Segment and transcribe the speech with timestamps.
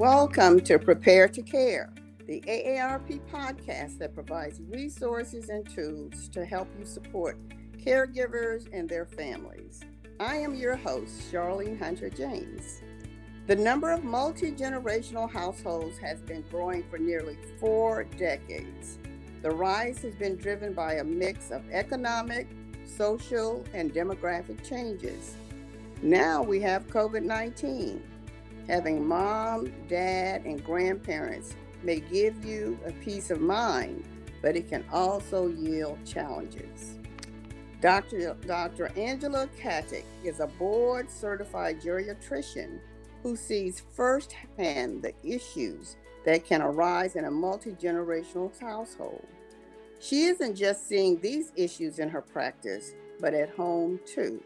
[0.00, 1.92] Welcome to Prepare to Care,
[2.26, 7.36] the AARP podcast that provides resources and tools to help you support
[7.76, 9.82] caregivers and their families.
[10.18, 12.80] I am your host, Charlene Hunter James.
[13.46, 18.96] The number of multi generational households has been growing for nearly four decades.
[19.42, 22.48] The rise has been driven by a mix of economic,
[22.86, 25.36] social, and demographic changes.
[26.00, 28.02] Now we have COVID 19.
[28.70, 34.04] Having mom, dad, and grandparents may give you a peace of mind,
[34.42, 36.96] but it can also yield challenges.
[37.80, 38.36] Dr.
[38.46, 38.92] Dr.
[38.96, 42.78] Angela Catic is a board certified geriatrician
[43.24, 49.26] who sees firsthand the issues that can arise in a multi generational household.
[49.98, 54.40] She isn't just seeing these issues in her practice, but at home too.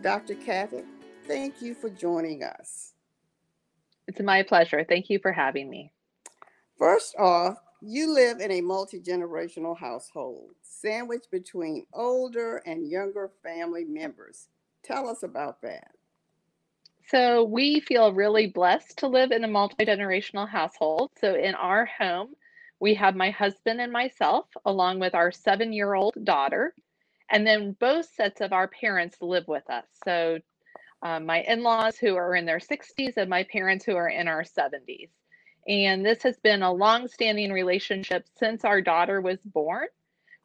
[0.00, 0.36] Dr.
[0.36, 0.86] Catic,
[1.26, 2.91] thank you for joining us.
[4.08, 4.84] It's my pleasure.
[4.88, 5.92] Thank you for having me.
[6.78, 13.84] First off, you live in a multi generational household, sandwiched between older and younger family
[13.84, 14.48] members.
[14.82, 15.90] Tell us about that.
[17.08, 21.10] So, we feel really blessed to live in a multi generational household.
[21.20, 22.34] So, in our home,
[22.80, 26.74] we have my husband and myself, along with our seven year old daughter.
[27.30, 29.86] And then both sets of our parents live with us.
[30.04, 30.38] So,
[31.02, 34.28] um, my in laws who are in their 60s and my parents who are in
[34.28, 35.10] our 70s.
[35.68, 39.86] And this has been a long standing relationship since our daughter was born.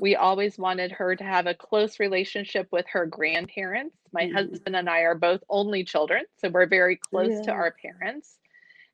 [0.00, 3.96] We always wanted her to have a close relationship with her grandparents.
[4.12, 4.34] My mm-hmm.
[4.34, 7.42] husband and I are both only children, so we're very close yeah.
[7.42, 8.38] to our parents.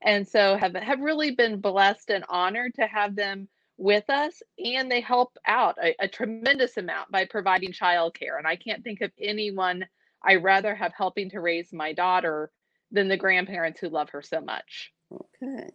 [0.02, 4.42] And so have, have really been blessed and honored to have them with us.
[4.62, 8.36] And they help out a, a tremendous amount by providing childcare.
[8.36, 9.86] And I can't think of anyone
[10.22, 12.50] I rather have helping to raise my daughter
[12.90, 14.92] than the grandparents who love her so much.
[15.12, 15.70] Okay.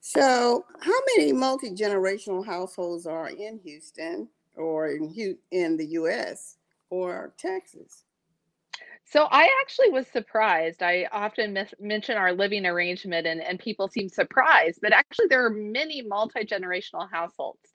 [0.00, 6.56] So, how many multi generational households are in Houston or in, in the US
[6.90, 8.04] or Texas?
[9.06, 10.82] So, I actually was surprised.
[10.82, 15.44] I often mis- mention our living arrangement, and, and people seem surprised, but actually, there
[15.46, 17.72] are many multi generational households.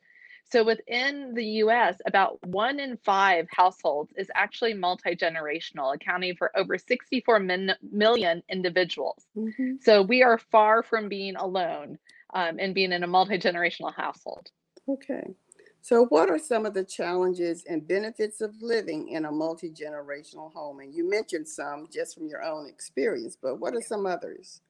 [0.52, 6.52] So within the US, about one in five households is actually multi generational, accounting for
[6.58, 9.26] over 64 min- million individuals.
[9.38, 9.76] Mm-hmm.
[9.82, 12.00] So we are far from being alone
[12.34, 14.50] um, and being in a multi generational household.
[14.88, 15.36] Okay.
[15.82, 20.52] So, what are some of the challenges and benefits of living in a multi generational
[20.52, 20.82] home?
[20.82, 24.62] And you mentioned some just from your own experience, but what are some others?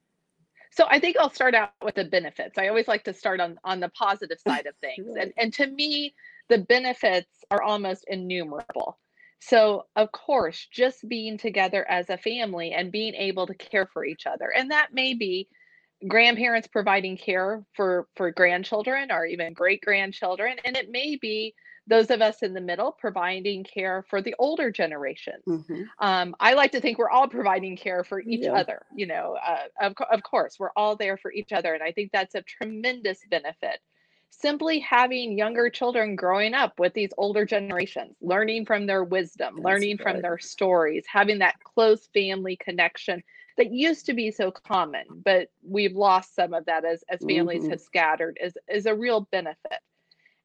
[0.72, 2.58] So I think I'll start out with the benefits.
[2.58, 5.16] I always like to start on on the positive side of things.
[5.20, 6.16] And and to me,
[6.50, 9.00] the benefits are almost innumerable.
[9.42, 14.04] So, of course, just being together as a family and being able to care for
[14.04, 14.52] each other.
[14.54, 15.48] And that may be
[16.08, 21.54] grandparents providing care for for grandchildren or even great grandchildren and it may be
[21.90, 25.34] those of us in the middle providing care for the older generation.
[25.48, 25.84] Mm-hmm.
[25.98, 28.54] Um, I like to think we're all providing care for each yeah.
[28.54, 28.86] other.
[28.96, 31.74] You know, uh, of, of course, we're all there for each other.
[31.74, 33.80] And I think that's a tremendous benefit.
[34.30, 39.66] Simply having younger children growing up with these older generations, learning from their wisdom, that's
[39.66, 40.14] learning right.
[40.14, 43.24] from their stories, having that close family connection
[43.58, 47.64] that used to be so common, but we've lost some of that as, as families
[47.64, 47.72] mm-hmm.
[47.72, 49.80] have scattered is, is a real benefit.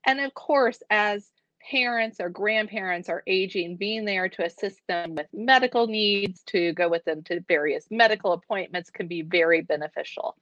[0.06, 1.31] And of course, as
[1.70, 6.88] parents or grandparents are aging, being there to assist them with medical needs, to go
[6.88, 10.36] with them to various medical appointments can be very beneficial.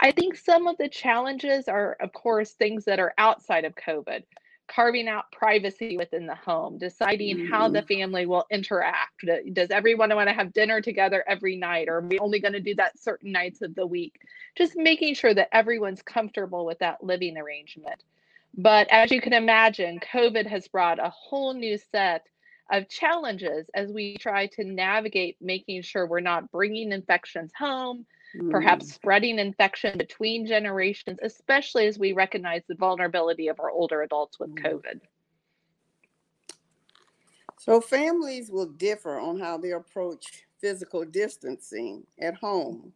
[0.00, 4.22] I think some of the challenges are, of course, things that are outside of COVID,
[4.66, 7.52] carving out privacy within the home, deciding mm-hmm.
[7.52, 7.86] how the mm-hmm.
[7.86, 9.24] family will interact.
[9.52, 12.60] Does everyone want to have dinner together every night, or are we only going to
[12.60, 14.20] do that certain nights of the week?
[14.56, 18.02] Just making sure that everyone's comfortable with that living arrangement.
[18.56, 22.26] But as you can imagine, COVID has brought a whole new set
[22.70, 28.50] of challenges as we try to navigate making sure we're not bringing infections home, mm.
[28.50, 34.38] perhaps spreading infection between generations, especially as we recognize the vulnerability of our older adults
[34.38, 34.64] with mm.
[34.64, 35.00] COVID.
[37.58, 42.92] So, families will differ on how they approach physical distancing at home.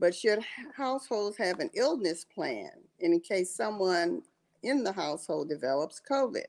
[0.00, 0.40] But should
[0.74, 2.70] households have an illness plan
[3.00, 4.22] in case someone
[4.62, 6.46] in the household develops COVID?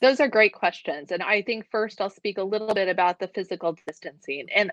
[0.00, 1.10] Those are great questions.
[1.10, 4.46] And I think first I'll speak a little bit about the physical distancing.
[4.54, 4.70] And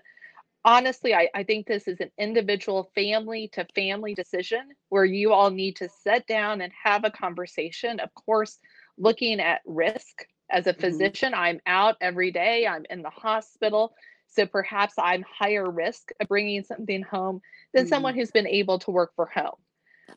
[0.64, 5.50] honestly, I, I think this is an individual family to family decision where you all
[5.50, 7.98] need to sit down and have a conversation.
[8.00, 8.58] Of course,
[8.98, 10.80] looking at risk As a mm-hmm.
[10.80, 11.40] physician, mm-hmm.
[11.40, 13.94] I'm out every day, I'm in the hospital.
[14.28, 17.40] So perhaps I'm higher risk of bringing something home
[17.72, 17.88] than mm-hmm.
[17.88, 19.58] someone who's been able to work from home.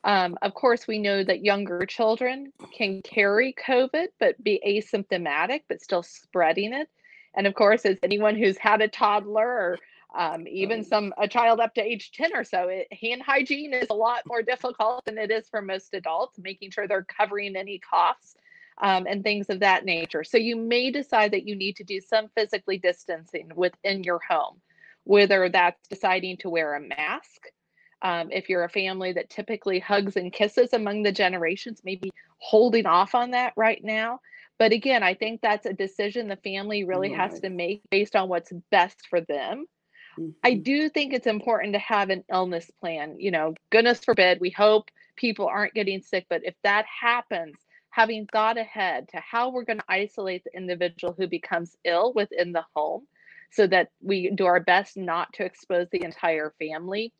[0.03, 5.81] Um, of course, we know that younger children can carry COVID but be asymptomatic, but
[5.81, 6.89] still spreading it.
[7.35, 9.77] And of course, as anyone who's had a toddler or
[10.17, 13.87] um, even some a child up to age 10 or so, it, hand hygiene is
[13.89, 17.79] a lot more difficult than it is for most adults, making sure they're covering any
[17.79, 18.35] coughs
[18.79, 20.23] um, and things of that nature.
[20.23, 24.61] So you may decide that you need to do some physically distancing within your home,
[25.03, 27.47] whether that's deciding to wear a mask.
[28.01, 32.85] Um, if you're a family that typically hugs and kisses among the generations, maybe holding
[32.85, 34.21] off on that right now.
[34.57, 38.29] But again, I think that's a decision the family really has to make based on
[38.29, 39.65] what's best for them.
[40.19, 40.31] Mm-hmm.
[40.43, 43.15] I do think it's important to have an illness plan.
[43.19, 47.55] You know, goodness forbid, we hope people aren't getting sick, but if that happens,
[47.89, 52.51] having thought ahead to how we're going to isolate the individual who becomes ill within
[52.51, 53.07] the home
[53.51, 57.13] so that we do our best not to expose the entire family.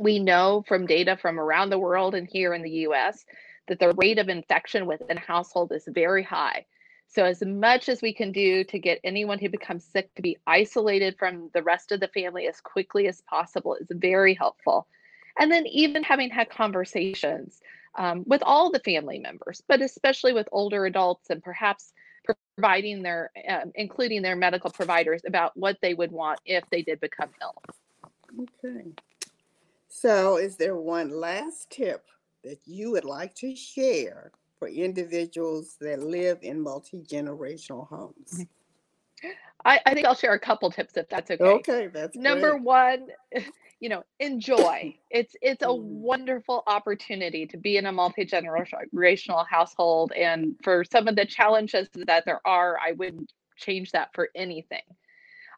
[0.00, 3.26] We know from data from around the world and here in the US
[3.68, 6.64] that the rate of infection within a household is very high.
[7.06, 10.38] So, as much as we can do to get anyone who becomes sick to be
[10.46, 14.86] isolated from the rest of the family as quickly as possible is very helpful.
[15.38, 17.60] And then, even having had conversations
[17.98, 21.92] um, with all the family members, but especially with older adults and perhaps
[22.56, 27.00] providing their, um, including their medical providers about what they would want if they did
[27.00, 27.54] become ill.
[28.64, 28.92] Okay.
[29.92, 32.06] So, is there one last tip
[32.44, 38.46] that you would like to share for individuals that live in multi generational homes?
[39.64, 41.44] I, I, think I'll share a couple tips if that's okay.
[41.44, 42.62] Okay, that's number great.
[42.62, 43.06] one
[43.80, 45.82] you know enjoy it's it's a mm.
[45.82, 52.24] wonderful opportunity to be in a multi-generational household and for some of the challenges that
[52.24, 54.82] there are i wouldn't change that for anything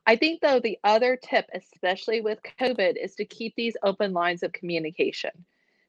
[0.07, 4.43] i think though the other tip especially with covid is to keep these open lines
[4.43, 5.31] of communication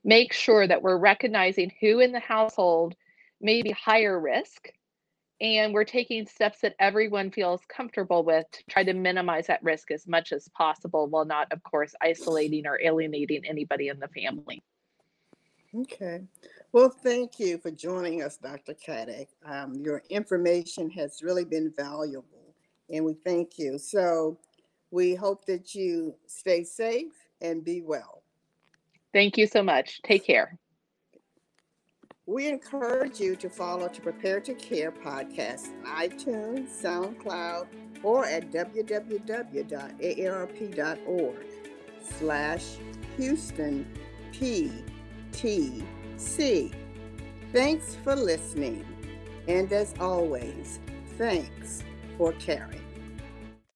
[0.04, 2.95] make sure that we're recognizing who in the household
[3.42, 4.69] may be higher risk
[5.44, 9.92] and we're taking steps that everyone feels comfortable with to try to minimize that risk
[9.92, 14.63] as much as possible while not, of course, isolating or alienating anybody in the family.
[15.75, 16.21] Okay.
[16.71, 18.74] Well, thank you for joining us, Dr.
[18.74, 19.27] Catic.
[19.45, 22.32] Um, your information has really been valuable,
[22.89, 23.77] and we thank you.
[23.77, 24.38] So
[24.91, 28.24] we hope that you stay safe and be well.
[29.13, 30.01] Thank you so much.
[30.03, 30.57] Take care.
[32.25, 37.68] We encourage you to follow To Prepare to Care podcast on iTunes, SoundCloud,
[38.01, 39.65] or at www.aarp.org
[42.18, 42.65] slash
[43.18, 43.85] Houston
[44.31, 45.44] PTC.
[47.51, 48.85] Thanks for listening.
[49.47, 50.80] And as always,
[51.18, 51.83] thanks
[52.18, 52.82] for caring.